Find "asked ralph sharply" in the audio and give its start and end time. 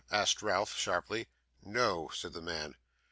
0.09-1.27